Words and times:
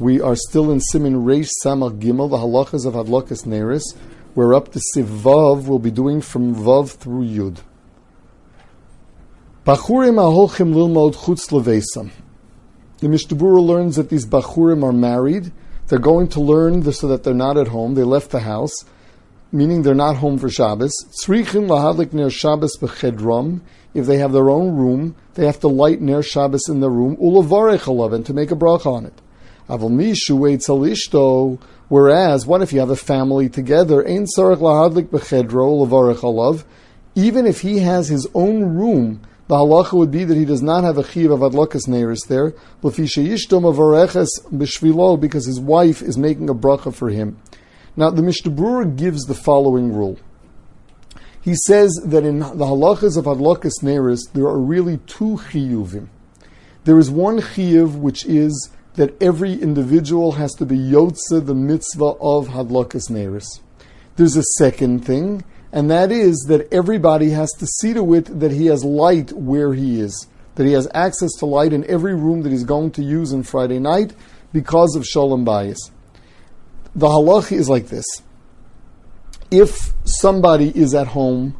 We 0.00 0.20
are 0.20 0.36
still 0.36 0.70
in 0.70 0.78
Siman 0.78 1.24
Reish 1.24 1.50
Samach 1.64 1.98
Gimel, 1.98 2.30
the 2.30 2.36
halachas 2.36 2.86
of 2.86 2.94
Hadlakas 2.94 3.44
Neris. 3.44 3.82
We're 4.36 4.54
up 4.54 4.70
to 4.70 4.80
Sivav. 4.94 5.64
We'll 5.64 5.80
be 5.80 5.90
doing 5.90 6.20
from 6.20 6.54
Vav 6.54 6.90
through 6.90 7.24
Yud. 7.24 7.58
Bachurim 9.66 10.14
aholchim 10.14 10.72
lilmod 10.72 11.16
chutz 11.16 11.50
levesam. 11.50 12.12
The 12.98 13.08
Mishnah 13.08 13.36
Berurah 13.36 13.66
learns 13.66 13.96
that 13.96 14.08
these 14.08 14.24
bachurim 14.24 14.84
are 14.84 14.92
married. 14.92 15.50
They're 15.88 15.98
going 15.98 16.28
to 16.28 16.40
learn 16.40 16.92
so 16.92 17.08
that 17.08 17.24
they're 17.24 17.34
not 17.34 17.56
at 17.56 17.66
home. 17.66 17.94
They 17.96 18.04
left 18.04 18.30
the 18.30 18.38
house, 18.38 18.84
meaning 19.50 19.82
they're 19.82 19.96
not 19.96 20.18
home 20.18 20.38
for 20.38 20.48
Shabbos. 20.48 20.94
Tzrichim 21.24 21.66
lahadlik 21.66 22.12
ner 22.12 22.30
Shabbos 22.30 22.78
bechedram. 22.78 23.62
If 23.94 24.06
they 24.06 24.18
have 24.18 24.30
their 24.30 24.48
own 24.48 24.76
room, 24.76 25.16
they 25.34 25.46
have 25.46 25.58
to 25.58 25.68
light 25.68 26.00
ner 26.00 26.22
Shabbos 26.22 26.68
in 26.68 26.78
their 26.78 26.88
room. 26.88 27.16
Ulavarech 27.16 28.14
and 28.14 28.24
to 28.26 28.32
make 28.32 28.52
a 28.52 28.54
bracha 28.54 28.86
on 28.86 29.04
it. 29.04 29.20
Whereas, 31.88 32.46
what 32.46 32.62
if 32.62 32.72
you 32.72 32.80
have 32.80 32.90
a 32.90 32.96
family 32.96 33.48
together? 33.50 34.06
Ein 34.06 34.24
sarach 34.24 34.58
lahadlik 34.58 35.08
bechedro 35.08 35.86
levarech 35.86 36.20
alav. 36.20 36.64
Even 37.14 37.46
if 37.46 37.60
he 37.60 37.78
has 37.80 38.08
his 38.08 38.26
own 38.34 38.76
room, 38.76 39.20
the 39.48 39.56
halacha 39.56 39.92
would 39.92 40.10
be 40.10 40.24
that 40.24 40.36
he 40.36 40.44
does 40.44 40.62
not 40.62 40.84
have 40.84 40.96
a 40.98 41.04
chiv 41.04 41.30
of 41.30 41.40
adlokas 41.40 41.86
neiris 41.88 42.26
there, 42.28 42.54
because 45.16 45.46
his 45.46 45.60
wife 45.60 46.02
is 46.02 46.16
making 46.16 46.48
a 46.48 46.54
bracha 46.54 46.94
for 46.94 47.10
him. 47.10 47.38
Now, 47.96 48.10
the 48.10 48.22
Mishnah 48.22 48.52
Berurah 48.52 48.96
gives 48.96 49.24
the 49.24 49.34
following 49.34 49.92
rule. 49.92 50.18
He 51.40 51.54
says 51.66 51.92
that 52.04 52.24
in 52.24 52.38
the 52.40 52.46
halachas 52.46 53.16
of 53.16 53.24
adlokas 53.24 53.82
neiris, 53.82 54.30
there 54.32 54.46
are 54.46 54.60
really 54.60 54.98
two 55.06 55.38
chiyuvim. 55.50 56.08
There 56.84 56.98
is 56.98 57.10
one 57.10 57.40
chiyuv 57.40 57.96
which 57.96 58.24
is 58.24 58.70
that 58.98 59.14
every 59.22 59.52
individual 59.52 60.32
has 60.32 60.52
to 60.54 60.66
be 60.66 60.76
yotze 60.76 61.46
the 61.46 61.54
mitzvah 61.54 62.16
of 62.20 62.48
hadlakas 62.48 63.08
neris. 63.08 63.60
There's 64.16 64.36
a 64.36 64.42
second 64.58 65.04
thing, 65.04 65.44
and 65.70 65.88
that 65.88 66.10
is 66.10 66.46
that 66.48 66.66
everybody 66.72 67.30
has 67.30 67.52
to 67.60 67.66
see 67.66 67.94
to 67.94 68.14
it 68.14 68.40
that 68.40 68.50
he 68.50 68.66
has 68.66 68.84
light 68.84 69.30
where 69.30 69.72
he 69.72 70.00
is, 70.00 70.26
that 70.56 70.66
he 70.66 70.72
has 70.72 70.88
access 70.92 71.30
to 71.34 71.46
light 71.46 71.72
in 71.72 71.88
every 71.88 72.12
room 72.12 72.42
that 72.42 72.50
he's 72.50 72.64
going 72.64 72.90
to 72.90 73.04
use 73.04 73.32
on 73.32 73.44
Friday 73.44 73.78
night 73.78 74.14
because 74.52 74.96
of 74.96 75.06
shalom 75.06 75.46
bayis. 75.46 75.78
The 76.96 77.06
halach 77.06 77.52
is 77.52 77.68
like 77.68 77.90
this: 77.90 78.22
if 79.48 79.92
somebody 80.02 80.76
is 80.76 80.92
at 80.92 81.06
home 81.06 81.56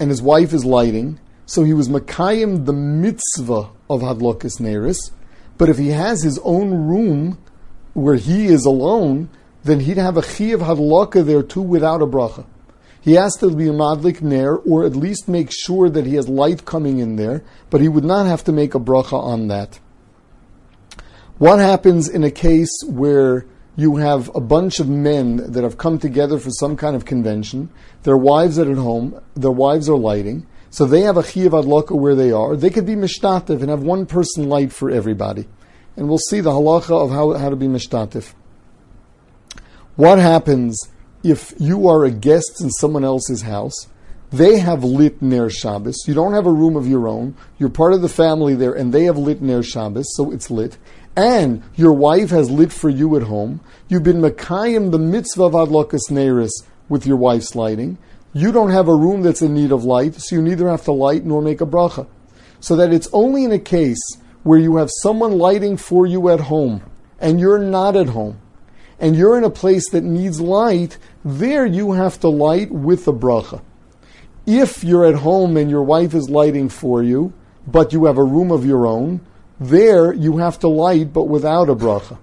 and 0.00 0.10
his 0.10 0.20
wife 0.20 0.52
is 0.52 0.64
lighting, 0.64 1.20
so 1.46 1.62
he 1.62 1.74
was 1.74 1.88
makayim 1.88 2.66
the 2.66 2.72
mitzvah 2.72 3.70
of 3.88 4.00
hadlakas 4.00 4.58
neris 4.58 4.98
but 5.58 5.68
if 5.68 5.78
he 5.78 5.88
has 5.88 6.22
his 6.22 6.38
own 6.42 6.70
room 6.70 7.38
where 7.92 8.16
he 8.16 8.46
is 8.46 8.64
alone, 8.64 9.28
then 9.62 9.80
he'd 9.80 9.96
have 9.96 10.16
a 10.16 10.22
chi 10.22 10.46
of 10.46 10.60
hadlaka 10.60 11.24
there 11.24 11.42
too 11.42 11.62
without 11.62 12.02
a 12.02 12.06
bracha. 12.06 12.44
He 13.00 13.12
has 13.14 13.34
to 13.36 13.50
be 13.50 13.68
a 13.68 13.72
madlik 13.72 14.22
ner, 14.22 14.56
or 14.56 14.84
at 14.84 14.96
least 14.96 15.28
make 15.28 15.50
sure 15.52 15.90
that 15.90 16.06
he 16.06 16.14
has 16.14 16.28
light 16.28 16.64
coming 16.64 16.98
in 16.98 17.16
there, 17.16 17.44
but 17.68 17.82
he 17.82 17.88
would 17.88 18.04
not 18.04 18.26
have 18.26 18.44
to 18.44 18.52
make 18.52 18.74
a 18.74 18.80
bracha 18.80 19.12
on 19.12 19.48
that. 19.48 19.78
What 21.36 21.58
happens 21.58 22.08
in 22.08 22.24
a 22.24 22.30
case 22.30 22.70
where 22.88 23.44
you 23.76 23.96
have 23.96 24.34
a 24.34 24.40
bunch 24.40 24.80
of 24.80 24.88
men 24.88 25.52
that 25.52 25.64
have 25.64 25.76
come 25.76 25.98
together 25.98 26.38
for 26.38 26.50
some 26.50 26.76
kind 26.76 26.96
of 26.96 27.04
convention, 27.04 27.70
their 28.04 28.16
wives 28.16 28.58
are 28.58 28.70
at 28.70 28.78
home, 28.78 29.20
their 29.34 29.50
wives 29.50 29.88
are 29.88 29.98
lighting, 29.98 30.46
so 30.74 30.86
they 30.86 31.02
have 31.02 31.16
a 31.16 31.22
chiyav 31.22 31.50
adlaka 31.50 31.92
where 31.92 32.16
they 32.16 32.32
are. 32.32 32.56
They 32.56 32.68
could 32.68 32.84
be 32.84 32.96
mishtatif 32.96 33.60
and 33.60 33.70
have 33.70 33.84
one 33.84 34.06
person 34.06 34.48
light 34.48 34.72
for 34.72 34.90
everybody. 34.90 35.46
And 35.96 36.08
we'll 36.08 36.18
see 36.18 36.40
the 36.40 36.50
halacha 36.50 36.90
of 36.90 37.12
how, 37.12 37.32
how 37.34 37.48
to 37.48 37.54
be 37.54 37.68
mishtatif. 37.68 38.32
What 39.94 40.18
happens 40.18 40.76
if 41.22 41.54
you 41.60 41.86
are 41.86 42.04
a 42.04 42.10
guest 42.10 42.60
in 42.60 42.70
someone 42.70 43.04
else's 43.04 43.42
house? 43.42 43.86
They 44.32 44.58
have 44.58 44.82
lit 44.82 45.22
Ner 45.22 45.48
Shabbos. 45.48 46.08
You 46.08 46.14
don't 46.14 46.34
have 46.34 46.46
a 46.46 46.52
room 46.52 46.74
of 46.74 46.88
your 46.88 47.06
own. 47.06 47.36
You're 47.56 47.68
part 47.68 47.92
of 47.92 48.02
the 48.02 48.08
family 48.08 48.56
there, 48.56 48.72
and 48.72 48.92
they 48.92 49.04
have 49.04 49.16
lit 49.16 49.40
Ner 49.40 49.62
Shabbos, 49.62 50.12
so 50.16 50.32
it's 50.32 50.50
lit. 50.50 50.76
And 51.14 51.62
your 51.76 51.92
wife 51.92 52.30
has 52.30 52.50
lit 52.50 52.72
for 52.72 52.88
you 52.88 53.14
at 53.14 53.22
home. 53.22 53.60
You've 53.86 54.02
been 54.02 54.20
Makayim 54.20 54.90
the 54.90 54.98
mitzvah 54.98 55.44
of 55.44 55.52
Adlokas 55.52 56.10
Neris 56.10 56.50
with 56.88 57.06
your 57.06 57.16
wife's 57.16 57.54
lighting. 57.54 57.96
You 58.36 58.50
don't 58.50 58.70
have 58.70 58.88
a 58.88 58.94
room 58.96 59.22
that's 59.22 59.42
in 59.42 59.54
need 59.54 59.70
of 59.70 59.84
light, 59.84 60.16
so 60.16 60.34
you 60.34 60.42
neither 60.42 60.68
have 60.68 60.82
to 60.84 60.92
light 60.92 61.24
nor 61.24 61.40
make 61.40 61.60
a 61.60 61.66
bracha. 61.66 62.08
So 62.58 62.74
that 62.76 62.92
it's 62.92 63.08
only 63.12 63.44
in 63.44 63.52
a 63.52 63.60
case 63.60 64.02
where 64.42 64.58
you 64.58 64.76
have 64.76 64.90
someone 65.02 65.38
lighting 65.38 65.76
for 65.76 66.04
you 66.04 66.28
at 66.28 66.40
home 66.40 66.82
and 67.20 67.38
you're 67.38 67.60
not 67.60 67.94
at 67.94 68.08
home 68.08 68.40
and 68.98 69.14
you're 69.14 69.38
in 69.38 69.44
a 69.44 69.50
place 69.50 69.88
that 69.90 70.02
needs 70.02 70.40
light, 70.40 70.98
there 71.24 71.64
you 71.64 71.92
have 71.92 72.18
to 72.20 72.28
light 72.28 72.72
with 72.72 73.06
a 73.06 73.12
bracha. 73.12 73.62
If 74.46 74.82
you're 74.82 75.06
at 75.06 75.14
home 75.14 75.56
and 75.56 75.70
your 75.70 75.82
wife 75.82 76.12
is 76.12 76.28
lighting 76.28 76.68
for 76.68 77.02
you, 77.02 77.32
but 77.66 77.92
you 77.92 78.06
have 78.06 78.18
a 78.18 78.24
room 78.24 78.50
of 78.50 78.66
your 78.66 78.86
own, 78.86 79.20
there 79.60 80.12
you 80.12 80.38
have 80.38 80.58
to 80.60 80.68
light 80.68 81.12
but 81.12 81.24
without 81.24 81.68
a 81.68 81.74
bracha. 81.74 82.18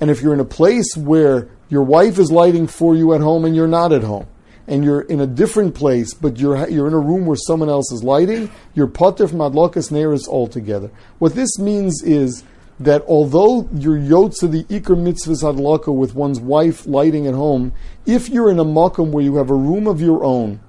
And 0.00 0.10
if 0.10 0.22
you're 0.22 0.34
in 0.34 0.40
a 0.40 0.44
place 0.44 0.96
where 0.96 1.48
your 1.68 1.82
wife 1.82 2.18
is 2.18 2.32
lighting 2.32 2.66
for 2.66 2.94
you 2.94 3.12
at 3.12 3.20
home 3.20 3.44
and 3.44 3.54
you're 3.54 3.68
not 3.68 3.92
at 3.92 4.02
home, 4.02 4.26
and 4.66 4.84
you're 4.84 5.02
in 5.02 5.20
a 5.20 5.26
different 5.26 5.74
place, 5.74 6.14
but 6.14 6.38
you're, 6.38 6.68
you're 6.68 6.86
in 6.86 6.92
a 6.92 6.98
room 6.98 7.26
where 7.26 7.36
someone 7.36 7.68
else 7.68 7.90
is 7.92 8.04
lighting, 8.04 8.50
you're 8.74 8.86
potter 8.86 9.26
from 9.26 9.38
adlokas 9.38 9.90
neris 9.90 10.28
altogether. 10.28 10.90
What 11.18 11.34
this 11.34 11.58
means 11.58 12.02
is 12.02 12.44
that 12.78 13.02
although 13.06 13.68
you're 13.74 13.98
yotza 13.98 14.50
the 14.50 14.64
ikr 14.64 14.96
mitzvahs 14.96 15.42
adlaka 15.42 15.94
with 15.94 16.14
one's 16.14 16.40
wife 16.40 16.86
lighting 16.86 17.26
at 17.26 17.34
home, 17.34 17.72
if 18.06 18.28
you're 18.28 18.50
in 18.50 18.58
a 18.58 18.64
makom 18.64 19.10
where 19.10 19.22
you 19.22 19.36
have 19.36 19.50
a 19.50 19.54
room 19.54 19.86
of 19.86 20.00
your 20.00 20.24
own, 20.24 20.60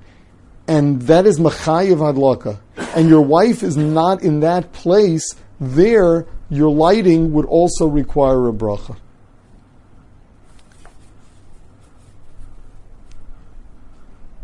and 0.68 1.02
that 1.03 1.25
is 1.25 1.40
machayev 1.40 1.97
adlaka, 1.97 2.59
and 2.96 3.08
your 3.08 3.22
wife 3.22 3.63
is 3.63 3.78
not 3.78 4.22
in 4.22 4.41
that 4.41 4.73
place, 4.73 5.35
there 5.59 6.25
your 6.50 6.69
lighting 6.69 7.31
would 7.31 7.46
also 7.46 7.88
require 7.88 8.50
a 8.50 8.52
bracha. 8.52 8.97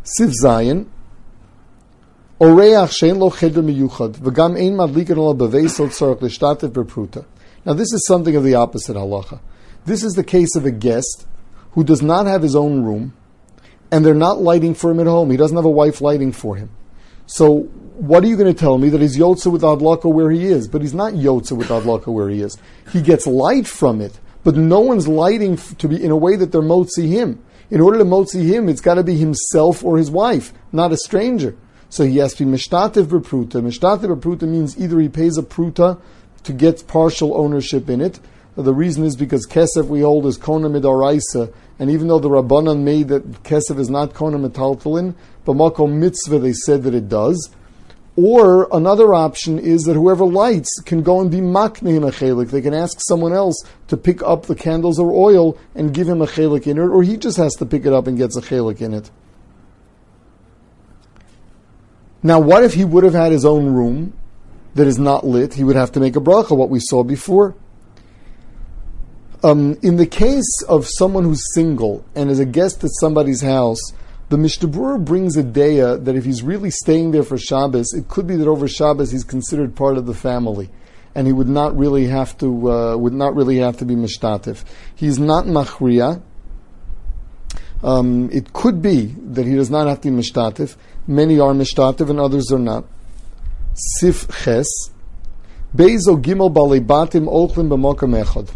Siv 0.08 0.32
Zayin, 0.42 0.86
Oreach 2.40 2.92
shein 2.92 3.18
lo 3.18 3.30
cheder 3.30 3.62
miyuchad, 3.62 4.22
ein 4.58 4.78
l'shtatev 4.78 6.70
b'pruta. 6.70 7.26
Now 7.66 7.74
this 7.74 7.92
is 7.92 8.06
something 8.08 8.36
of 8.38 8.46
the 8.46 8.56
opposite 8.56 8.96
halacha. 8.96 9.42
This 9.86 10.04
is 10.06 10.14
the 10.14 10.24
case 10.24 10.56
of 10.56 10.66
a 10.66 10.72
guest 10.72 11.28
who 11.72 11.84
does 11.84 12.02
not 12.02 12.26
have 12.26 12.42
his 12.42 12.56
own 12.56 12.84
room, 12.84 13.14
and 13.92 14.06
they're 14.06 14.14
not 14.14 14.40
lighting 14.40 14.76
for 14.76 14.92
him 14.92 15.02
at 15.02 15.08
home. 15.08 15.30
He 15.30 15.36
doesn't 15.36 15.58
have 15.58 15.66
a 15.66 15.70
wife 15.70 16.00
lighting 16.00 16.32
for 16.32 16.56
him. 16.56 16.70
So 17.26 17.64
what 17.98 18.24
are 18.24 18.28
you 18.28 18.38
going 18.38 18.54
to 18.54 18.58
tell 18.58 18.78
me 18.78 18.88
that 18.90 19.02
he's 19.02 19.18
yotza 19.18 19.52
with 19.52 19.64
adlaka 19.64 20.10
where 20.10 20.32
he 20.32 20.46
is? 20.46 20.70
But 20.70 20.82
he's 20.82 20.94
not 20.94 21.14
yotza 21.14 21.58
with 21.58 21.68
adlaka 21.68 22.08
where 22.08 22.30
he 22.30 22.42
is. 22.42 22.58
He 22.94 23.02
gets 23.02 23.28
light 23.28 23.68
from 23.68 24.00
it, 24.00 24.18
but 24.46 24.56
no 24.56 24.80
one's 24.80 25.08
lighting 25.08 25.58
to 25.58 25.88
be 25.90 26.02
in 26.02 26.12
a 26.12 26.16
way 26.16 26.38
that 26.38 26.54
they're 26.54 26.62
motzi 26.62 27.10
him. 27.10 27.44
In 27.70 27.82
order 27.82 27.98
to 27.98 28.06
motzi 28.06 28.44
him, 28.46 28.70
it's 28.70 28.82
got 28.82 28.96
to 28.96 29.04
be 29.04 29.18
himself 29.18 29.84
or 29.84 29.98
his 29.98 30.10
wife, 30.10 30.54
not 30.72 30.94
a 30.94 30.98
stranger. 30.98 31.56
So 31.90 32.06
he 32.06 32.18
has 32.18 32.34
to 32.36 32.46
be 32.46 32.52
mishtativ 32.52 33.08
b'pruta. 33.08 33.62
Mishtativ 33.62 34.16
b'pruta 34.16 34.48
means 34.48 34.78
either 34.78 35.00
he 35.00 35.10
pays 35.10 35.38
a 35.38 35.44
pruta 35.44 36.00
to 36.44 36.54
get 36.54 36.88
partial 36.88 37.36
ownership 37.36 37.90
in 37.90 38.00
it. 38.00 38.20
The 38.56 38.74
reason 38.74 39.04
is 39.04 39.16
because 39.16 39.46
kesef 39.46 39.86
we 39.88 40.02
hold 40.02 40.26
is 40.26 40.38
kona 40.38 40.70
midaraisa, 40.70 41.54
and 41.78 41.92
even 41.92 42.08
though 42.08 42.20
the 42.20 42.30
rabbanan 42.30 42.80
made 42.80 43.10
that 43.10 43.44
kesef 43.44 43.78
is 43.78 43.90
not 43.90 44.14
kona 44.14 44.40
metaltalin, 44.40 45.14
but 45.46 45.56
makom 45.56 46.00
mitzvah 46.00 46.40
they 46.40 46.54
said 46.54 46.84
that 46.84 46.96
it 46.96 47.08
does. 47.08 47.52
Or 48.18 48.68
another 48.72 49.14
option 49.14 49.60
is 49.60 49.84
that 49.84 49.94
whoever 49.94 50.26
lights 50.26 50.82
can 50.84 51.04
go 51.04 51.22
and 51.22 51.30
be 51.30 51.38
makne 51.38 51.96
him 51.96 52.04
a 52.04 52.10
chelik. 52.10 52.50
They 52.50 52.62
can 52.62 52.74
ask 52.74 52.98
someone 53.08 53.32
else 53.32 53.64
to 53.90 53.96
pick 53.96 54.24
up 54.24 54.48
the 54.48 54.56
candles 54.56 54.98
or 54.98 55.12
oil 55.12 55.56
and 55.76 55.94
give 55.94 56.10
him 56.10 56.24
a 56.24 56.26
chelik 56.26 56.66
in 56.66 56.80
it, 56.80 56.82
or 56.82 57.04
he 57.04 57.16
just 57.16 57.38
has 57.38 57.54
to 57.58 57.66
pick 57.66 57.86
it 57.86 57.94
up 57.94 58.08
and 58.08 58.18
gets 58.18 58.36
a 58.36 58.42
chelik 58.42 58.82
in 58.82 58.96
it. 58.96 59.12
Now, 62.24 62.40
what 62.40 62.64
if 62.64 62.74
he 62.74 62.84
would 62.84 63.04
have 63.04 63.14
had 63.14 63.32
his 63.32 63.46
own 63.46 63.68
room 63.68 64.14
that 64.74 64.88
is 64.88 64.98
not 64.98 65.24
lit? 65.24 65.54
He 65.54 65.64
would 65.64 65.76
have 65.76 65.92
to 65.92 66.00
make 66.00 66.16
a 66.16 66.20
bracha, 66.20 66.58
what 66.58 66.72
we 66.72 66.80
saw 66.80 67.04
before. 67.04 67.56
Um, 69.44 69.78
in 69.84 69.98
the 69.98 70.08
case 70.08 70.64
of 70.68 70.88
someone 70.88 71.24
who's 71.24 71.54
single 71.54 72.04
and 72.16 72.32
is 72.32 72.40
a 72.40 72.46
guest 72.46 72.84
at 72.84 72.90
somebody's 73.00 73.42
house, 73.42 73.94
the 74.30 74.38
Mishnah 74.38 74.68
Berurah 74.68 75.04
brings 75.04 75.38
a 75.38 75.44
daya 75.44 76.04
that 76.04 76.16
if 76.16 76.26
he's 76.26 76.44
really 76.44 76.70
staying 76.70 77.12
there 77.12 77.24
for 77.24 77.38
Shabbos, 77.38 77.94
it 77.94 78.10
could 78.10 78.28
be 78.28 78.36
that 78.36 78.48
over 78.48 78.68
Shabbos 78.68 79.12
he's 79.12 79.24
considered 79.24 79.76
part 79.76 79.98
of 79.98 80.06
the 80.06 80.14
family, 80.14 80.70
and 81.16 81.28
he 81.28 81.34
would 81.34 81.48
not 81.48 81.78
really 81.78 82.08
have 82.08 82.38
to 82.40 82.72
uh, 82.72 82.98
would 82.98 83.14
not 83.14 83.36
really 83.36 83.58
have 83.58 83.78
to 83.78 83.86
be 83.86 83.96
mishtatif. 83.96 84.66
He's 84.96 85.18
not 85.18 85.46
machriya. 85.46 86.22
Um, 87.84 88.30
it 88.32 88.54
could 88.54 88.82
be 88.82 89.06
that 89.06 89.46
he 89.46 89.56
does 89.56 89.70
not 89.70 89.88
have 89.88 90.02
to 90.02 90.12
be 90.12 90.18
mishtatif. 90.18 90.76
Many 91.06 91.40
are 91.40 91.54
mishtatif 91.54 92.10
and 92.10 92.20
others 92.20 92.52
are 92.52 92.60
not. 92.60 92.84
Sif 93.76 94.28
ches. 94.44 94.68
Bezo 95.74 96.22
gimel 96.22 96.52
balebatim 96.54 97.28
ochlim 97.28 97.70
b'mokam 97.70 98.22
echad. 98.24 98.50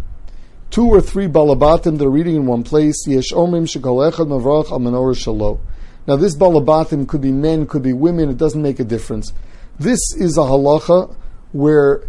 Two 0.72 0.88
or 0.88 1.02
three 1.02 1.28
balabatim 1.28 1.98
that 1.98 2.06
are 2.06 2.10
reading 2.10 2.36
in 2.36 2.46
one 2.46 2.64
place. 2.64 3.06
Yesh 3.06 3.32
shekol 3.32 4.12
echad 4.12 4.28
mavrach 4.28 4.66
shalo. 4.66 5.60
Now 6.08 6.16
this 6.16 6.36
balabatim 6.36 7.08
could 7.08 7.22
be 7.22 7.32
men, 7.32 7.68
could 7.68 7.84
be 7.84 7.94
women. 7.94 8.30
It 8.30 8.38
doesn't 8.38 8.62
make 8.62 8.80
a 8.80 8.84
difference. 8.84 9.34
This 9.78 10.00
is 10.18 10.38
a 10.38 10.42
halacha 10.42 11.16
where, 11.52 12.08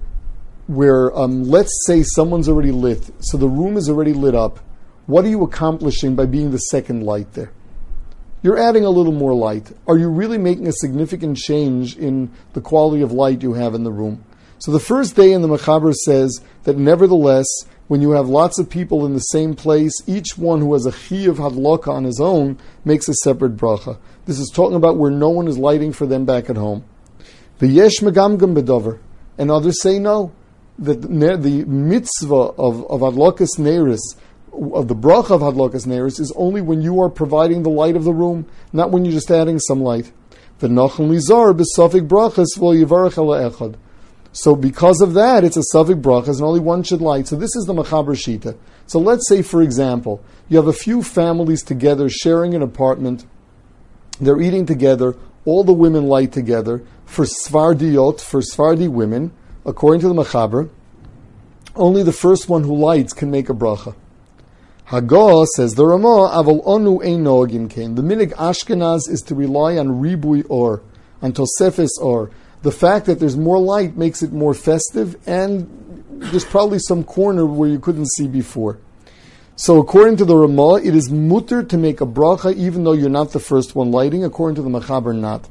where 0.69 1.14
um, 1.17 1.43
let's 1.44 1.85
say 1.87 2.03
someone's 2.03 2.49
already 2.49 2.70
lit, 2.70 3.11
so 3.19 3.37
the 3.37 3.49
room 3.49 3.76
is 3.76 3.91
already 3.91 4.12
lit 4.12 4.35
up. 4.35 4.61
What 5.06 5.25
are 5.25 5.29
you 5.29 5.43
accomplishing 5.43 6.14
by 6.14 6.26
being 6.26 6.53
the 6.53 6.59
second 6.59 7.03
light 7.03 7.32
there? 7.32 7.53
You're 8.43 8.59
adding 8.59 8.85
a 8.85 8.91
little 8.91 9.12
more 9.12 9.35
light. 9.35 9.73
Are 9.87 9.99
you 9.99 10.09
really 10.09 10.38
making 10.38 10.67
a 10.67 10.73
significant 10.73 11.37
change 11.37 11.97
in 11.97 12.31
the 12.55 12.61
quality 12.61 13.03
of 13.03 13.12
light 13.12 13.43
you 13.43 13.55
have 13.55 13.75
in 13.75 13.85
the 13.85 13.93
room? 13.93 14.25
So 14.59 14.70
the 14.70 14.81
first 14.81 15.17
day 15.17 15.32
in 15.32 15.43
the 15.43 15.49
Mechaber 15.49 15.93
says 15.93 16.41
that 16.64 16.76
nevertheless, 16.76 17.47
when 17.92 18.00
you 18.00 18.12
have 18.12 18.26
lots 18.26 18.58
of 18.58 18.70
people 18.70 19.04
in 19.04 19.12
the 19.12 19.20
same 19.20 19.52
place, 19.52 19.92
each 20.06 20.38
one 20.38 20.62
who 20.62 20.72
has 20.72 20.86
a 20.86 20.92
chi 20.92 21.28
of 21.28 21.36
hadlaka 21.36 21.88
on 21.88 22.04
his 22.04 22.18
own 22.18 22.58
makes 22.86 23.06
a 23.06 23.12
separate 23.12 23.54
bracha. 23.54 23.98
This 24.24 24.38
is 24.38 24.50
talking 24.50 24.76
about 24.76 24.96
where 24.96 25.10
no 25.10 25.28
one 25.28 25.46
is 25.46 25.58
lighting 25.58 25.92
for 25.92 26.06
them 26.06 26.24
back 26.24 26.48
at 26.48 26.56
home. 26.56 26.86
The 27.58 27.66
yesh 27.66 27.98
megamgam 27.98 28.56
bedover, 28.56 28.98
and 29.36 29.50
others 29.50 29.82
say 29.82 29.98
no. 29.98 30.32
That 30.78 31.02
the 31.02 31.64
mitzvah 31.66 32.34
of, 32.34 32.90
of 32.90 33.02
hadlakas 33.02 33.58
neris, 33.58 34.00
of 34.72 34.88
the 34.88 34.96
bracha 34.96 35.32
of 35.32 35.42
hadlakas 35.42 35.86
neris, 35.86 36.18
is 36.18 36.32
only 36.34 36.62
when 36.62 36.80
you 36.80 36.98
are 37.02 37.10
providing 37.10 37.62
the 37.62 37.68
light 37.68 37.94
of 37.94 38.04
the 38.04 38.14
room, 38.14 38.46
not 38.72 38.90
when 38.90 39.04
you're 39.04 39.12
just 39.12 39.30
adding 39.30 39.58
some 39.58 39.82
light. 39.82 40.10
The 40.60 40.68
nachal 40.68 41.10
lizar 41.10 41.52
besafik 41.52 42.08
brachas 42.08 42.56
vol 42.56 42.74
yivarach 42.74 43.16
echad. 43.16 43.74
So 44.32 44.56
because 44.56 45.00
of 45.02 45.12
that, 45.14 45.44
it's 45.44 45.58
a 45.58 45.62
safek 45.75 46.00
brachas, 46.00 46.37
and 46.37 46.43
only 46.43 46.61
one 46.61 46.82
should 46.82 47.02
light. 47.02 47.29
So 47.29 47.37
this 47.37 47.55
is 47.55 47.67
the 47.67 47.75
machaber 47.75 48.17
shita. 48.17 48.56
So 48.87 48.99
let's 48.99 49.29
say, 49.29 49.43
for 49.43 49.62
example, 49.62 50.25
you 50.49 50.56
have 50.56 50.67
a 50.67 50.73
few 50.73 51.02
families 51.02 51.62
together 51.62 52.08
sharing 52.08 52.55
an 52.55 52.62
apartment. 52.62 53.26
They're 54.20 54.40
eating 54.40 54.67
together. 54.67 55.17
All 55.44 55.64
the 55.64 55.73
women 55.73 56.06
light 56.06 56.32
together 56.32 56.82
for 57.05 57.26
Svardiot, 57.26 58.20
for 58.20 58.40
Svardi 58.40 58.88
women, 58.88 59.32
according 59.67 60.00
to 60.00 60.08
the 60.08 60.14
Machaber, 60.14 60.70
only 61.75 62.02
the 62.02 62.12
first 62.12 62.49
one 62.49 62.62
who 62.62 62.76
lights 62.76 63.12
can 63.12 63.31
make 63.31 63.50
a 63.50 63.55
bracha. 63.55 63.94
Hagah 64.88 65.46
says 65.56 65.75
the 65.75 65.87
Ramah, 65.87 66.31
Aval 66.32 66.64
Onu 66.64 67.05
Ein 67.05 67.25
Noagim 67.25 67.69
Kain. 67.69 67.94
The 67.94 68.02
minig 68.02 68.32
Ashkenaz 68.35 69.08
is 69.08 69.20
to 69.23 69.35
rely 69.35 69.78
on 69.78 69.88
Ribui 69.88 70.44
Or, 70.49 70.82
on 71.20 71.32
Tosefes 71.32 71.90
Or. 72.00 72.31
The 72.62 72.73
fact 72.73 73.06
that 73.06 73.19
there's 73.19 73.37
more 73.37 73.59
light 73.59 73.97
makes 73.97 74.23
it 74.23 74.32
more 74.32 74.55
festive, 74.55 75.17
and 75.26 75.69
there's 76.11 76.44
probably 76.44 76.79
some 76.79 77.03
corner 77.05 77.44
where 77.44 77.69
you 77.69 77.81
couldn't 77.81 78.09
see 78.12 78.29
before. 78.29 78.79
So 79.56 79.79
according 79.79 80.17
to 80.19 80.25
the 80.25 80.37
Ramah, 80.37 80.81
it 80.82 80.94
is 80.94 81.11
mutter 81.11 81.62
to 81.62 81.76
make 81.76 82.00
a 82.00 82.06
bracha 82.06 82.55
even 82.55 82.85
though 82.85 82.93
you're 82.93 83.11
not 83.11 83.32
the 83.32 83.41
first 83.41 83.75
one 83.75 83.91
lighting. 83.91 84.25
According 84.25 84.56
to 84.56 84.62
the 84.62 84.70
Machaber, 84.70 85.14
not. 85.14 85.49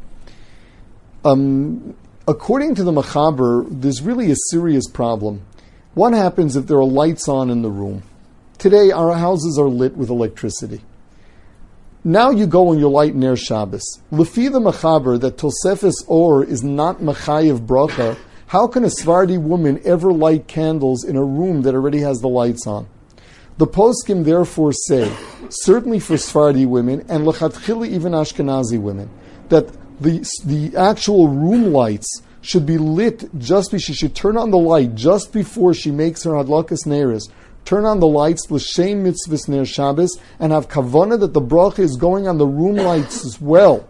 Um, 1.23 1.95
according 2.27 2.75
to 2.75 2.83
the 2.83 2.91
Machaber, 2.91 3.67
there's 3.69 4.01
really 4.01 4.31
a 4.31 4.35
serious 4.49 4.87
problem. 4.87 5.43
What 5.93 6.13
happens 6.13 6.55
if 6.55 6.67
there 6.67 6.77
are 6.77 6.85
lights 6.85 7.27
on 7.27 7.49
in 7.49 7.61
the 7.61 7.69
room? 7.69 8.03
Today, 8.57 8.91
our 8.91 9.13
houses 9.13 9.59
are 9.59 9.69
lit 9.69 9.95
with 9.95 10.09
electricity. 10.09 10.81
Now 12.03 12.31
you 12.31 12.47
go 12.47 12.71
and 12.71 12.79
you 12.79 12.89
light 12.89 13.13
Ner 13.13 13.35
Shabbos. 13.35 13.83
Lefi 14.11 14.51
the 14.51 14.59
Machaber 14.59 15.19
that 15.21 15.37
Tosefes 15.37 15.93
Or 16.07 16.43
is 16.43 16.63
not 16.63 16.97
Machayev 16.97 17.67
Bracha, 17.67 18.17
how 18.47 18.65
can 18.65 18.83
a 18.83 18.87
Svardi 18.87 19.39
woman 19.39 19.79
ever 19.85 20.11
light 20.11 20.47
candles 20.47 21.03
in 21.03 21.15
a 21.15 21.23
room 21.23 21.61
that 21.61 21.75
already 21.75 21.99
has 21.99 22.17
the 22.17 22.27
lights 22.27 22.65
on? 22.65 22.87
The 23.59 23.67
poskim 23.67 24.23
therefore 24.25 24.73
say, 24.73 25.15
certainly 25.49 25.99
for 25.99 26.15
Svardi 26.15 26.65
women 26.65 27.01
and 27.01 27.23
lechatchili 27.23 27.89
even 27.89 28.13
Ashkenazi 28.13 28.81
women, 28.81 29.11
that 29.49 29.71
the, 30.01 30.27
the 30.43 30.75
actual 30.75 31.27
room 31.27 31.71
lights 31.71 32.23
should 32.41 32.65
be 32.65 32.79
lit 32.79 33.29
just 33.37 33.71
be 33.71 33.77
she 33.77 33.93
should 33.93 34.15
turn 34.15 34.37
on 34.37 34.49
the 34.49 34.57
light 34.57 34.95
just 34.95 35.31
before 35.31 35.75
she 35.75 35.91
makes 35.91 36.23
her 36.23 36.31
hadlakas 36.31 36.87
neris. 36.87 37.29
Turn 37.65 37.85
on 37.85 37.99
the 37.99 38.07
lights, 38.07 38.49
l'shem 38.49 39.03
mitzvahs 39.03 39.47
ner 39.47 39.65
Shabbos, 39.65 40.17
and 40.39 40.51
have 40.51 40.67
kavana 40.67 41.19
that 41.19 41.33
the 41.33 41.41
bracha 41.41 41.79
is 41.79 41.95
going 41.95 42.27
on 42.27 42.37
the 42.37 42.47
room 42.47 42.75
lights 42.75 43.25
as 43.25 43.39
well. 43.39 43.87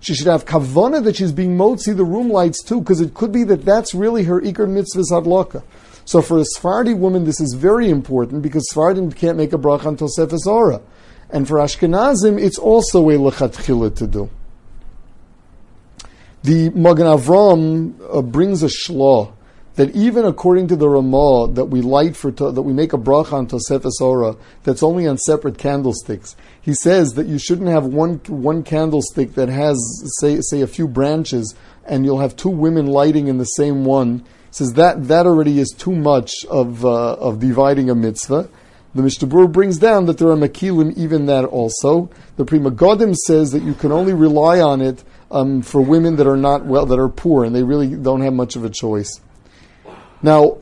She 0.00 0.14
should 0.14 0.26
have 0.26 0.44
kavana 0.44 1.02
that 1.04 1.16
she's 1.16 1.32
being 1.32 1.56
motzi 1.56 1.96
the 1.96 2.04
room 2.04 2.30
lights 2.30 2.62
too, 2.62 2.80
because 2.80 3.00
it 3.00 3.14
could 3.14 3.32
be 3.32 3.44
that 3.44 3.64
that's 3.64 3.94
really 3.94 4.24
her 4.24 4.40
ikar 4.40 4.68
mitzvahs 4.68 5.10
hadlaka. 5.10 5.62
So 6.04 6.20
for 6.20 6.38
a 6.38 6.44
Sephardi 6.44 6.94
woman, 6.94 7.24
this 7.24 7.40
is 7.40 7.54
very 7.54 7.88
important 7.88 8.42
because 8.42 8.68
Sephardim 8.68 9.10
can't 9.10 9.38
make 9.38 9.52
a 9.52 9.58
bracha 9.58 9.86
on 9.86 9.96
Tosefes 9.96 10.46
Ora. 10.46 10.82
And 11.30 11.48
for 11.48 11.56
Ashkenazim, 11.56 12.38
it's 12.38 12.58
also 12.58 13.08
a 13.08 13.14
lechatchila 13.14 13.96
to 13.96 14.06
do. 14.06 14.30
The 16.42 16.68
Magen 16.70 17.06
Avram 17.06 17.94
uh, 18.12 18.20
brings 18.20 18.62
a 18.62 18.66
shlah 18.66 19.32
that 19.76 19.94
even 19.94 20.24
according 20.24 20.68
to 20.68 20.76
the 20.76 20.88
Ramah 20.88 21.52
that 21.54 21.66
we 21.66 21.80
light 21.80 22.16
for 22.16 22.30
that 22.30 22.62
we 22.62 22.72
make 22.72 22.92
a 22.92 22.98
bracha 22.98 23.32
on 23.32 23.46
Tosefes 23.46 24.00
Ora 24.00 24.36
that's 24.62 24.82
only 24.82 25.06
on 25.06 25.18
separate 25.18 25.58
candlesticks. 25.58 26.36
He 26.60 26.74
says 26.74 27.14
that 27.14 27.26
you 27.26 27.38
shouldn't 27.38 27.68
have 27.68 27.84
one 27.84 28.20
one 28.28 28.62
candlestick 28.62 29.34
that 29.34 29.48
has 29.48 29.76
say 30.20 30.40
say 30.40 30.60
a 30.60 30.66
few 30.66 30.86
branches 30.86 31.54
and 31.84 32.04
you'll 32.04 32.20
have 32.20 32.36
two 32.36 32.50
women 32.50 32.86
lighting 32.86 33.28
in 33.28 33.38
the 33.38 33.44
same 33.44 33.84
one. 33.84 34.20
He 34.20 34.52
says 34.52 34.74
that 34.74 35.08
that 35.08 35.26
already 35.26 35.58
is 35.58 35.74
too 35.76 35.94
much 35.94 36.44
of 36.48 36.84
uh, 36.84 37.14
of 37.14 37.40
dividing 37.40 37.90
a 37.90 37.94
mitzvah. 37.94 38.48
The 38.94 39.02
Mishnah 39.02 39.48
brings 39.48 39.78
down 39.78 40.06
that 40.06 40.18
there 40.18 40.28
are 40.28 40.36
makilim 40.36 40.96
even 40.96 41.26
that 41.26 41.44
also. 41.44 42.10
The 42.36 42.44
Pri 42.44 42.60
Megadim 42.60 43.16
says 43.16 43.50
that 43.50 43.64
you 43.64 43.74
can 43.74 43.90
only 43.90 44.12
rely 44.12 44.60
on 44.60 44.80
it 44.80 45.02
um, 45.32 45.62
for 45.62 45.80
women 45.80 46.14
that 46.16 46.28
are 46.28 46.36
not 46.36 46.64
well, 46.64 46.86
that 46.86 47.00
are 47.00 47.08
poor, 47.08 47.44
and 47.44 47.52
they 47.52 47.64
really 47.64 47.96
don't 47.96 48.20
have 48.20 48.32
much 48.32 48.54
of 48.54 48.64
a 48.64 48.70
choice. 48.70 49.20
Now, 50.24 50.56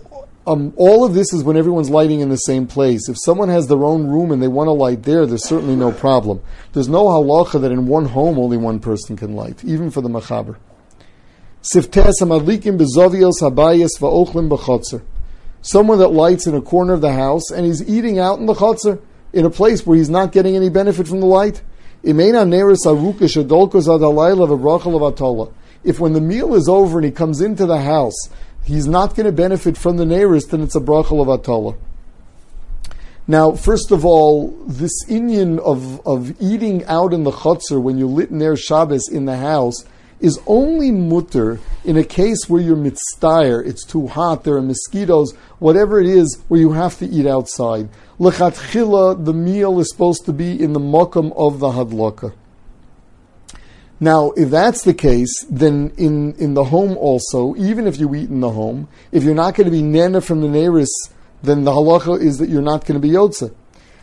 um, 0.44 0.74
all 0.76 1.04
of 1.04 1.14
this 1.14 1.32
is 1.32 1.44
when 1.44 1.56
everyone's 1.56 1.88
lighting 1.88 2.18
in 2.18 2.30
the 2.30 2.36
same 2.36 2.66
place. 2.66 3.08
If 3.08 3.16
someone 3.16 3.48
has 3.48 3.68
their 3.68 3.84
own 3.84 4.08
room 4.08 4.32
and 4.32 4.42
they 4.42 4.48
want 4.48 4.66
to 4.66 4.72
light 4.72 5.04
there, 5.04 5.24
there's 5.24 5.46
certainly 5.46 5.76
no 5.76 5.92
problem. 5.92 6.42
There's 6.72 6.88
no 6.88 7.04
halacha 7.04 7.60
that 7.60 7.70
in 7.70 7.86
one 7.86 8.06
home 8.06 8.40
only 8.40 8.56
one 8.56 8.80
person 8.80 9.16
can 9.16 9.36
light, 9.36 9.62
even 9.62 9.92
for 9.92 10.00
the 10.00 10.08
machaber. 10.08 10.56
Someone 15.60 15.98
that 16.00 16.08
lights 16.08 16.46
in 16.48 16.54
a 16.56 16.60
corner 16.60 16.92
of 16.94 17.00
the 17.00 17.12
house 17.12 17.52
and 17.52 17.64
he's 17.64 17.88
eating 17.88 18.18
out 18.18 18.40
in 18.40 18.46
the 18.46 18.54
chotzer, 18.54 19.00
in 19.32 19.44
a 19.46 19.50
place 19.50 19.86
where 19.86 19.96
he's 19.96 20.10
not 20.10 20.32
getting 20.32 20.56
any 20.56 20.70
benefit 20.70 21.06
from 21.06 21.20
the 21.20 21.26
light. 21.26 21.62
If 22.02 22.16
when 26.00 26.12
the 26.12 26.20
meal 26.20 26.54
is 26.54 26.68
over 26.68 26.98
and 26.98 27.04
he 27.04 27.10
comes 27.12 27.40
into 27.40 27.66
the 27.66 27.80
house, 27.80 28.28
he's 28.64 28.86
not 28.86 29.14
going 29.14 29.26
to 29.26 29.32
benefit 29.32 29.76
from 29.76 29.96
the 29.96 30.04
neris, 30.04 30.48
then 30.50 30.62
it's 30.62 30.76
a 30.76 30.80
brachal 30.80 31.20
of 31.20 31.28
atala. 31.28 31.74
Now, 33.26 33.52
first 33.52 33.92
of 33.92 34.04
all, 34.04 34.48
this 34.66 34.92
Indian 35.08 35.60
of, 35.60 36.04
of 36.06 36.34
eating 36.40 36.84
out 36.86 37.12
in 37.12 37.22
the 37.22 37.30
chutzner 37.30 37.80
when 37.80 37.96
you 37.96 38.06
lit 38.08 38.32
ner 38.32 38.56
Shabbos 38.56 39.08
in 39.08 39.26
the 39.26 39.36
house 39.36 39.84
is 40.18 40.40
only 40.46 40.90
mutter 40.90 41.58
in 41.84 41.96
a 41.96 42.04
case 42.04 42.48
where 42.48 42.60
you're 42.60 42.76
mitzdayer, 42.76 43.64
it's 43.64 43.84
too 43.84 44.06
hot, 44.06 44.44
there 44.44 44.54
are 44.54 44.62
mosquitoes, 44.62 45.32
whatever 45.58 46.00
it 46.00 46.06
is, 46.06 46.38
where 46.48 46.60
you 46.60 46.72
have 46.72 46.96
to 46.98 47.06
eat 47.06 47.26
outside. 47.26 47.88
Lechatchila, 48.18 49.24
the 49.24 49.34
meal 49.34 49.80
is 49.80 49.90
supposed 49.90 50.24
to 50.26 50.32
be 50.32 50.60
in 50.60 50.72
the 50.72 50.80
mokum 50.80 51.32
of 51.36 51.58
the 51.58 51.68
hadlaka. 51.68 52.32
Now, 54.02 54.32
if 54.32 54.50
that's 54.50 54.82
the 54.82 54.94
case, 54.94 55.32
then 55.48 55.92
in, 55.96 56.34
in 56.34 56.54
the 56.54 56.64
home 56.64 56.96
also, 56.96 57.54
even 57.54 57.86
if 57.86 58.00
you 58.00 58.12
eat 58.16 58.30
in 58.30 58.40
the 58.40 58.50
home, 58.50 58.88
if 59.12 59.22
you're 59.22 59.32
not 59.32 59.54
going 59.54 59.66
to 59.66 59.70
be 59.70 59.80
nana 59.80 60.20
from 60.20 60.40
the 60.40 60.48
neris, 60.48 60.88
then 61.40 61.62
the 61.62 61.70
halacha 61.70 62.20
is 62.20 62.38
that 62.38 62.48
you're 62.48 62.62
not 62.62 62.84
going 62.84 63.00
to 63.00 63.08
be 63.08 63.14
yotze. 63.14 63.54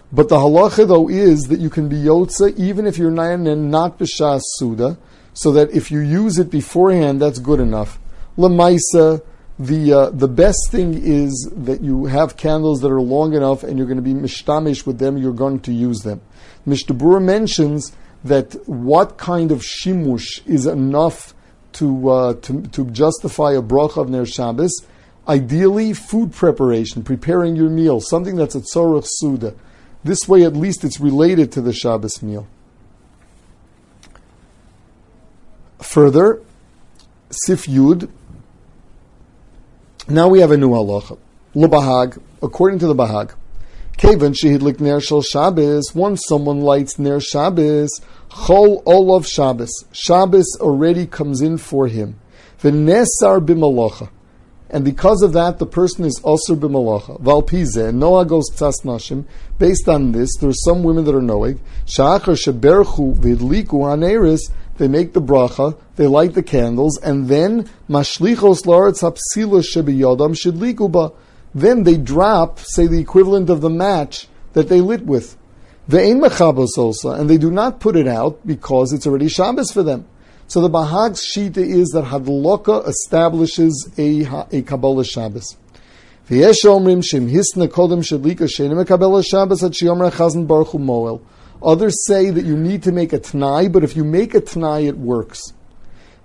But 0.09 0.29
the 0.29 0.37
halacha 0.37 0.87
though 0.87 1.09
is 1.09 1.41
that 1.49 1.59
you 1.59 1.69
can 1.69 1.89
be 1.89 1.97
yotze 1.97 2.57
even 2.57 2.87
if 2.87 2.97
you're 2.97 3.11
nana 3.11 3.51
and 3.51 3.69
not 3.69 3.99
b'shas 3.99 4.39
suda, 4.55 4.97
so 5.33 5.51
that 5.51 5.69
if 5.71 5.91
you 5.91 5.99
use 5.99 6.39
it 6.39 6.49
beforehand, 6.49 7.21
that's 7.21 7.39
good 7.39 7.59
enough. 7.59 7.99
Lemaisa, 8.37 9.21
the 9.59 9.91
uh, 9.91 10.09
the 10.11 10.29
best 10.29 10.69
thing 10.71 10.93
is 10.93 11.51
that 11.53 11.81
you 11.81 12.05
have 12.05 12.37
candles 12.37 12.79
that 12.79 12.89
are 12.89 13.01
long 13.01 13.33
enough, 13.33 13.63
and 13.63 13.77
you're 13.77 13.85
going 13.85 13.97
to 13.97 14.01
be 14.01 14.13
mishtamish 14.13 14.85
with 14.85 14.97
them. 14.97 15.17
You're 15.17 15.33
going 15.33 15.59
to 15.59 15.73
use 15.73 16.03
them. 16.03 16.21
Mishnah 16.65 17.19
mentions 17.19 17.91
that 18.23 18.53
what 18.67 19.17
kind 19.17 19.51
of 19.51 19.61
shimush 19.61 20.45
is 20.45 20.65
enough 20.65 21.33
to 21.73 22.09
uh, 22.09 22.33
to, 22.41 22.61
to 22.63 22.85
justify 22.85 23.53
a 23.53 23.61
bracha 23.61 23.97
of 23.97 24.09
ner 24.09 24.25
Shabbos. 24.25 24.85
Ideally, 25.27 25.93
food 25.93 26.33
preparation, 26.33 27.03
preparing 27.03 27.55
your 27.55 27.69
meal, 27.69 28.01
something 28.01 28.35
that's 28.35 28.55
a 28.55 28.61
tzorach 28.61 29.05
suda. 29.05 29.53
This 30.03 30.27
way, 30.27 30.43
at 30.43 30.55
least, 30.55 30.83
it's 30.83 30.99
related 30.99 31.51
to 31.51 31.61
the 31.61 31.73
Shabbos 31.73 32.23
meal. 32.23 32.47
Further, 35.81 36.41
Sif 37.29 37.67
Yud. 37.67 38.09
Now 40.07 40.27
we 40.27 40.39
have 40.39 40.51
a 40.51 40.57
new 40.57 40.71
halacha. 40.71 41.17
Bahag, 41.55 42.19
according 42.41 42.79
to 42.79 42.88
the 42.88 42.95
Bahag, 42.95 43.33
Kevan 43.99 44.31
shehidlik 44.31 44.79
ner 44.79 45.01
shel 45.01 45.21
Shabbos. 45.21 45.93
Once 45.93 46.23
someone 46.25 46.61
lights 46.61 46.97
ner 46.97 47.19
Shabbos, 47.19 47.89
chol 48.29 48.81
olav 48.85 49.27
Shabbos. 49.27 49.69
Shabbos 49.91 50.47
already 50.61 51.05
comes 51.05 51.41
in 51.41 51.57
for 51.57 51.87
him. 51.87 52.17
V'nesar 52.61 53.45
b'malacha. 53.45 54.09
And 54.69 54.85
because 54.85 55.21
of 55.21 55.33
that, 55.33 55.59
the 55.59 55.65
person 55.65 56.05
is 56.05 56.17
also 56.23 56.55
b'malacha. 56.55 57.21
Valpize, 57.21 57.93
Noah 57.93 58.23
goes 58.23 58.49
tzas 58.51 58.85
nashim. 58.85 59.25
Based 59.57 59.89
on 59.89 60.13
this, 60.13 60.33
there 60.37 60.49
are 60.49 60.53
some 60.53 60.81
women 60.81 61.03
that 61.03 61.13
are 61.13 61.21
knowing. 61.21 61.59
Sha'achar 61.85 62.37
sheberchu 62.41 63.17
v'idliku 63.17 63.81
haneris. 63.83 64.49
They 64.77 64.87
make 64.87 65.11
the 65.11 65.21
bracha, 65.21 65.77
they 65.97 66.07
light 66.07 66.35
the 66.35 66.43
candles, 66.43 66.97
and 67.03 67.27
then 67.27 67.69
mashlichos 67.89 68.63
la'aretz 68.63 69.01
hapsila 69.01 69.61
shebiyodam 69.61 70.37
shidliku 70.41 70.89
ba. 70.89 71.11
Then 71.53 71.83
they 71.83 71.97
drop, 71.97 72.59
say, 72.59 72.87
the 72.87 72.99
equivalent 72.99 73.49
of 73.49 73.61
the 73.61 73.69
match 73.69 74.27
that 74.53 74.69
they 74.69 74.81
lit 74.81 75.05
with. 75.05 75.37
Ve'ein 75.89 76.23
mechabos 76.23 76.77
also, 76.77 77.11
and 77.11 77.29
they 77.29 77.37
do 77.37 77.49
not 77.49 77.79
put 77.79 77.95
it 77.95 78.07
out 78.07 78.45
because 78.45 78.93
it's 78.93 79.07
already 79.07 79.27
Shabbos 79.27 79.71
for 79.71 79.81
them. 79.81 80.05
So 80.47 80.61
the 80.61 80.69
Bahag's 80.69 81.21
shita 81.21 81.57
is 81.57 81.89
that 81.89 82.05
Hadloka 82.05 82.87
establishes 82.87 83.91
a, 83.97 84.25
a 84.51 84.61
Kabbalah 84.63 85.05
Shabbos. 85.05 85.55
Others 91.61 92.05
say 92.07 92.29
that 92.29 92.45
you 92.45 92.57
need 92.57 92.83
to 92.83 92.91
make 92.91 93.13
a 93.13 93.19
t'nai, 93.19 93.71
but 93.71 93.83
if 93.83 93.95
you 93.95 94.03
make 94.03 94.35
a 94.35 94.41
t'nai, 94.41 94.87
it 94.87 94.97
works. 94.97 95.53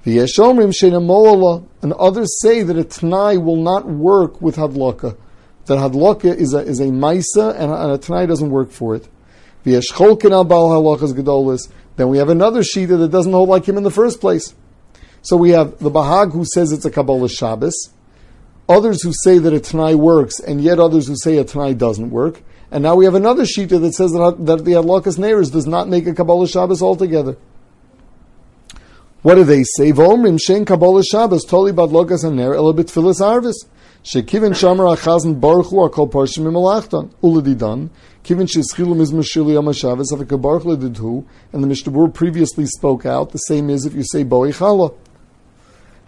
V'yesh 0.04 0.38
omrim 0.38 0.72
shenim 0.72 1.06
moela. 1.06 1.66
And 1.82 1.92
others 1.94 2.40
say 2.40 2.62
that 2.62 2.76
a 2.78 2.84
t'nai 2.84 3.42
will 3.42 3.56
not 3.56 3.86
work 3.86 4.40
with 4.40 4.56
hadlaka. 4.56 5.16
That 5.66 5.78
hadlaka 5.78 6.34
is 6.34 6.54
a, 6.54 6.58
is 6.58 6.80
a 6.80 6.86
maisa, 6.86 7.54
and 7.58 7.70
a, 7.70 7.94
a 7.94 7.98
t'nai 7.98 8.26
doesn't 8.26 8.50
work 8.50 8.70
for 8.70 8.94
it. 8.94 9.08
Cholkin 9.64 10.32
al 10.32 10.44
bal 10.44 10.68
gedolis. 10.68 11.70
Then 11.96 12.08
we 12.08 12.18
have 12.18 12.28
another 12.28 12.60
Shita 12.60 12.98
that 12.98 13.10
doesn't 13.10 13.32
hold 13.32 13.48
like 13.48 13.66
him 13.66 13.76
in 13.76 13.82
the 13.82 13.90
first 13.90 14.20
place. 14.20 14.54
So 15.22 15.36
we 15.36 15.50
have 15.50 15.78
the 15.78 15.90
Bahag 15.90 16.32
who 16.32 16.44
says 16.44 16.72
it's 16.72 16.84
a 16.84 16.90
Kabbalah 16.90 17.28
Shabbos, 17.28 17.90
others 18.68 19.02
who 19.02 19.12
say 19.22 19.38
that 19.38 19.52
a 19.52 19.60
Tanai 19.60 19.94
works, 19.94 20.40
and 20.40 20.60
yet 20.60 20.78
others 20.78 21.06
who 21.06 21.16
say 21.16 21.38
a 21.38 21.44
Tanai 21.44 21.74
doesn't 21.74 22.10
work. 22.10 22.42
And 22.70 22.82
now 22.82 22.96
we 22.96 23.04
have 23.04 23.14
another 23.14 23.44
Shita 23.44 23.80
that 23.80 23.94
says 23.94 24.12
that, 24.12 24.36
that 24.40 24.64
the 24.64 24.72
Adlakas 24.72 25.18
Neiros 25.18 25.52
does 25.52 25.66
not 25.66 25.88
make 25.88 26.06
a 26.06 26.14
Kabbalah 26.14 26.48
Shabbos 26.48 26.82
altogether. 26.82 27.36
What 29.24 29.36
do 29.36 29.44
they 29.44 29.62
say? 29.62 29.90
V'omrim 29.90 30.38
shein 30.38 30.66
Kabbalah 30.66 31.02
Shabbos 31.02 31.46
toli 31.46 31.72
badlokas 31.72 32.24
and 32.24 32.36
ner 32.36 32.50
elabit 32.50 32.90
filis 32.90 33.22
arvis. 33.22 33.54
Shekivin 34.04 34.52
shamar 34.52 34.94
achazan 34.94 35.40
baruch 35.40 35.68
hu 35.68 35.76
akol 35.76 36.12
parshim 36.12 36.44
imalachtan. 36.44 37.08
Uladidan. 37.22 37.88
Kivin 38.22 38.46
sheschilu 38.46 38.94
mizmah 38.94 39.24
shili 39.24 39.54
yom 39.54 39.64
HaShabbos 39.64 40.12
avik 40.12 40.38
baruch 40.42 40.64
ledidhu. 40.64 41.24
And 41.54 41.62
the 41.62 41.66
Mishnah 41.66 42.08
previously 42.10 42.66
spoke 42.66 43.06
out. 43.06 43.30
The 43.30 43.38
same 43.38 43.70
is 43.70 43.86
if 43.86 43.94
you 43.94 44.04
say 44.04 44.24
boi 44.24 44.52
chala. 44.52 44.94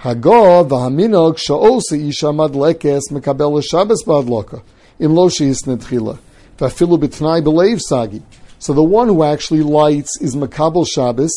Hagah 0.00 0.68
v'haminog 0.68 1.38
sha'osa 1.38 1.99
isha 1.99 2.26
madlekes 2.26 3.11
mekabel 3.11 3.64
Shabbos 3.64 4.04
badloka. 4.04 4.62
Im 4.99 5.14
lo 5.14 5.30
sheis 5.30 5.64
netchila. 5.64 6.18
V'afilu 6.58 6.99
b'tnai 6.99 7.42
b'leiv 7.42 7.80
sagi. 7.80 8.23
So 8.58 8.75
the 8.75 8.82
one 8.82 9.08
who 9.08 9.23
actually 9.23 9.62
lights 9.62 10.20
is 10.20 10.35
Makabel 10.35 10.87
Shabbos, 10.87 11.30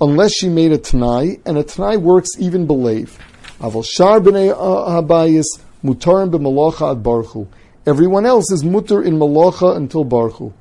unless 0.00 0.32
she 0.34 0.48
made 0.48 0.72
a 0.72 0.78
Tanai, 0.78 1.40
and 1.44 1.58
a 1.58 1.62
Tanai 1.62 1.96
works 1.96 2.30
even 2.38 2.66
believe. 2.66 3.18
Aval 3.60 3.84
Shar 3.84 4.20
b'nei 4.20 4.54
Habayis, 4.56 5.44
Mutarim 5.84 6.30
b'malacha 6.30 6.92
ad 6.92 7.02
Barchu. 7.02 7.46
Everyone 7.86 8.26
else 8.26 8.52
is 8.52 8.62
mutar 8.62 9.04
in 9.04 9.18
malacha 9.18 9.74
until 9.74 10.04
Barchu. 10.04 10.52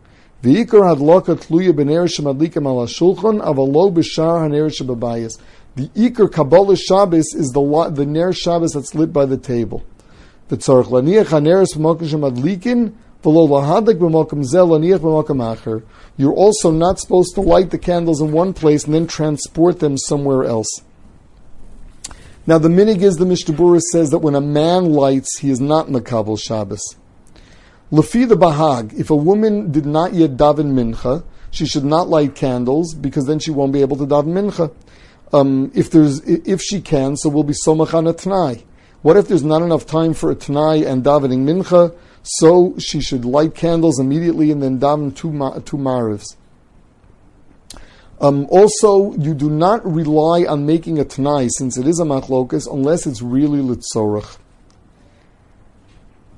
V'ikar 0.41 0.95
hadlaka 0.95 1.35
tluya 1.35 1.71
b'ner 1.73 2.07
shemadlikim 2.07 2.65
ala 2.65 2.87
shulchan, 2.87 3.41
avalo 3.41 3.93
b'shar 3.93 4.47
haner 4.47 4.69
shebabayis. 4.69 5.37
The 5.75 5.87
ikar 5.89 6.31
Kabbalah 6.31 6.77
Shabbos 6.77 7.33
is 7.35 7.49
the, 7.49 7.91
the 7.93 8.05
ner 8.05 8.31
Shabbos 8.31 8.71
that's 8.71 8.95
lit 8.95 9.11
by 9.11 9.25
the 9.25 9.37
table. 9.37 9.83
The 10.47 10.55
laniach 10.57 11.25
haneres 11.25 11.75
b'makom 11.75 12.07
shemadlikin, 12.07 12.93
you're 13.21 13.33
also 16.33 16.71
not 16.71 16.99
supposed 16.99 17.35
to 17.35 17.41
light 17.41 17.69
the 17.69 17.77
candles 17.77 18.21
in 18.21 18.31
one 18.31 18.53
place 18.53 18.85
and 18.85 18.93
then 18.93 19.07
transport 19.07 19.79
them 19.79 19.97
somewhere 19.97 20.45
else. 20.45 20.69
Now 22.47 22.57
the 22.57 22.69
minig 22.69 23.01
is 23.01 23.17
the 23.17 23.25
Mishnah 23.25 23.81
says 23.91 24.09
that 24.11 24.19
when 24.19 24.35
a 24.35 24.41
man 24.41 24.93
lights, 24.93 25.39
he 25.39 25.49
is 25.49 25.59
not 25.59 25.87
Makabal 25.87 26.39
Shabbos. 26.39 26.95
Lafi 27.91 28.27
the 28.27 28.35
Bahag, 28.35 28.97
if 28.97 29.09
a 29.09 29.15
woman 29.15 29.71
did 29.71 29.85
not 29.85 30.13
yet 30.13 30.37
daven 30.37 30.73
mincha, 30.73 31.23
she 31.51 31.65
should 31.65 31.83
not 31.83 32.07
light 32.07 32.35
candles 32.35 32.93
because 32.93 33.25
then 33.25 33.39
she 33.39 33.51
won't 33.51 33.73
be 33.73 33.81
able 33.81 33.97
to 33.97 34.05
daven 34.05 34.33
mincha. 34.33 34.73
Um, 35.33 35.71
if 35.75 35.91
there's, 35.91 36.21
if 36.21 36.61
she 36.61 36.81
can, 36.81 37.17
so 37.17 37.29
we'll 37.29 37.43
be 37.43 37.53
somach 37.53 37.93
on 37.93 38.07
a 38.07 38.13
t'nai. 38.13 38.63
What 39.01 39.17
if 39.17 39.27
there's 39.27 39.43
not 39.43 39.61
enough 39.61 39.85
time 39.85 40.13
for 40.13 40.31
a 40.31 40.35
t'nai 40.35 40.87
and 40.87 41.03
davening 41.03 41.45
mincha? 41.45 41.95
So 42.23 42.75
she 42.77 43.01
should 43.01 43.25
light 43.25 43.55
candles 43.55 43.99
immediately 43.99 44.51
and 44.51 44.61
then 44.61 44.79
daven 44.79 45.15
two, 45.15 45.31
ma- 45.31 45.59
two 45.59 45.77
marivs. 45.77 46.35
Um, 48.21 48.47
also, 48.49 49.13
you 49.13 49.33
do 49.33 49.49
not 49.49 49.85
rely 49.85 50.43
on 50.45 50.65
making 50.65 50.99
a 50.99 51.05
t'nai, 51.05 51.49
since 51.57 51.77
it 51.77 51.87
is 51.87 51.99
a 51.99 52.03
machlokas, 52.03 52.71
unless 52.71 53.07
it's 53.07 53.21
really 53.21 53.59
litzorach. 53.59 54.37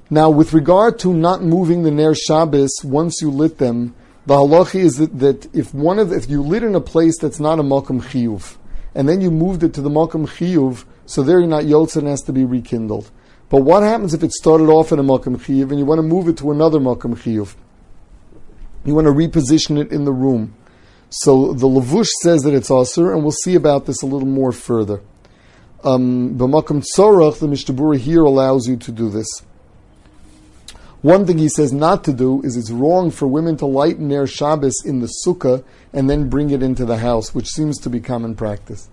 Now, 0.10 0.30
with 0.30 0.54
regard 0.54 1.00
to 1.00 1.14
not 1.14 1.42
moving 1.42 1.82
the 1.82 1.90
Ner 1.90 2.14
Shabbos 2.14 2.72
once 2.84 3.20
you 3.22 3.32
lit 3.32 3.58
them, 3.58 3.96
the 4.28 4.36
halacha 4.36 4.80
is 4.80 4.98
that, 4.98 5.18
that, 5.20 5.56
if 5.56 5.74
one 5.74 5.98
of 5.98 6.12
if 6.12 6.30
you 6.30 6.44
lit 6.44 6.64
in 6.64 6.76
a 6.76 6.82
place 6.82 7.18
that's 7.18 7.40
not 7.40 7.60
a 7.60 7.64
makam 7.64 8.02
chiyuv, 8.02 8.58
and 8.94 9.10
then 9.10 9.22
you 9.22 9.32
moved 9.32 9.64
it 9.64 9.74
to 9.74 9.82
the 9.82 9.90
makam 9.90 10.28
chiyuv, 10.28 10.86
so 11.08 11.24
there 11.24 11.40
you're 11.40 11.48
not 11.48 11.64
yotze 11.64 11.96
and 11.96 12.08
has 12.08 12.22
to 12.22 12.34
be 12.34 12.44
rekindled. 12.44 13.10
But 13.52 13.64
what 13.64 13.84
happens 13.84 14.14
if 14.14 14.24
it 14.24 14.32
started 14.32 14.70
off 14.70 14.94
in 14.94 15.00
a 15.00 15.04
makam 15.04 15.36
chiyuv 15.36 15.72
and 15.72 15.78
you 15.78 15.86
want 15.86 16.00
to 16.00 16.04
move 16.04 16.30
it 16.30 16.38
to 16.38 16.52
another 16.52 16.80
makam 16.80 17.16
chiyuv? 17.16 17.54
You 18.86 18.96
want 18.96 19.08
to 19.08 19.14
reposition 19.14 19.78
it 19.78 19.92
in 19.92 20.06
the 20.06 20.14
room. 20.14 20.56
So 21.10 21.52
the 21.52 21.68
Lavush 21.68 22.08
says 22.22 22.44
that 22.44 22.54
it's 22.54 22.70
Asr, 22.70 23.14
and 23.14 23.24
we'll 23.24 23.34
see 23.34 23.56
about 23.56 23.86
this 23.86 24.02
a 24.02 24.06
little 24.06 24.28
more 24.28 24.54
further. 24.54 25.02
Um, 25.84 26.38
B'makam 26.38 26.82
Tzorach, 26.96 27.40
the 27.40 27.50
Mishnah 27.50 27.98
here 27.98 28.24
allows 28.24 28.68
you 28.68 28.78
to 28.78 28.92
do 28.92 29.10
this. 29.10 29.28
One 31.02 31.26
thing 31.26 31.38
he 31.38 31.50
says 31.50 31.74
not 31.74 32.06
to 32.06 32.14
do 32.14 32.42
is 32.44 32.56
it's 32.56 32.72
wrong 32.72 33.12
for 33.12 33.28
women 33.28 33.58
to 33.58 33.66
lighten 33.66 34.08
their 34.08 34.28
Shabbos 34.28 34.86
in 34.86 35.02
the 35.02 35.12
sukkah 35.26 35.66
and 35.92 36.10
then 36.10 36.30
bring 36.30 36.52
it 36.52 36.64
into 36.64 36.86
the 36.86 36.98
house, 36.98 37.36
which 37.36 37.50
seems 37.50 37.78
to 37.80 37.90
be 37.90 38.00
common 38.00 38.34
practice. 38.34 38.88